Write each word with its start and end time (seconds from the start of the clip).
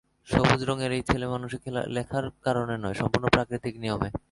সবুজ 0.27 0.61
রঙের 0.63 0.91
এই 0.91 1.01
ছেলেমানুষি 1.01 1.57
লেখার 1.87 2.25
কারণে 2.41 2.75
নয়, 2.77 2.93
সম্পূর্ণ 2.93 3.25
প্রাকৃতিক 3.27 3.75
নিয়মে। 3.79 4.11